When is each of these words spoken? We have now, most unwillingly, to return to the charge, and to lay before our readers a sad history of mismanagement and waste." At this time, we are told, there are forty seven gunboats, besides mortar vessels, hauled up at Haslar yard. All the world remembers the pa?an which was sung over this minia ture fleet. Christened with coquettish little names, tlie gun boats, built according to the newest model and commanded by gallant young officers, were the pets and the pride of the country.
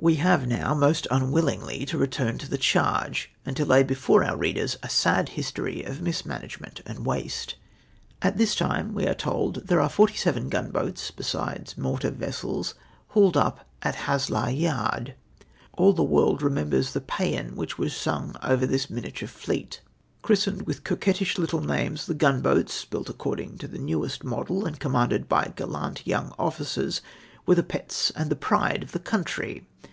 We 0.00 0.14
have 0.14 0.46
now, 0.46 0.74
most 0.74 1.08
unwillingly, 1.10 1.84
to 1.86 1.98
return 1.98 2.38
to 2.38 2.48
the 2.48 2.56
charge, 2.56 3.32
and 3.44 3.56
to 3.56 3.64
lay 3.64 3.82
before 3.82 4.22
our 4.22 4.36
readers 4.36 4.78
a 4.80 4.88
sad 4.88 5.30
history 5.30 5.82
of 5.82 6.00
mismanagement 6.00 6.80
and 6.86 7.04
waste." 7.04 7.56
At 8.22 8.38
this 8.38 8.54
time, 8.54 8.94
we 8.94 9.08
are 9.08 9.14
told, 9.14 9.66
there 9.66 9.80
are 9.80 9.88
forty 9.88 10.14
seven 10.14 10.50
gunboats, 10.50 11.10
besides 11.10 11.76
mortar 11.76 12.12
vessels, 12.12 12.74
hauled 13.08 13.36
up 13.36 13.66
at 13.82 13.96
Haslar 14.06 14.50
yard. 14.50 15.14
All 15.72 15.92
the 15.92 16.04
world 16.04 16.42
remembers 16.42 16.92
the 16.92 17.00
pa?an 17.00 17.56
which 17.56 17.76
was 17.76 17.92
sung 17.96 18.36
over 18.40 18.66
this 18.66 18.86
minia 18.86 19.12
ture 19.12 19.28
fleet. 19.28 19.80
Christened 20.22 20.62
with 20.62 20.84
coquettish 20.84 21.38
little 21.38 21.60
names, 21.60 22.06
tlie 22.06 22.18
gun 22.18 22.40
boats, 22.40 22.84
built 22.84 23.10
according 23.10 23.58
to 23.58 23.66
the 23.66 23.78
newest 23.78 24.22
model 24.22 24.64
and 24.64 24.78
commanded 24.78 25.28
by 25.28 25.52
gallant 25.56 26.06
young 26.06 26.32
officers, 26.38 27.00
were 27.46 27.56
the 27.56 27.64
pets 27.64 28.12
and 28.14 28.30
the 28.30 28.36
pride 28.36 28.84
of 28.84 28.92
the 28.92 29.00
country. 29.00 29.66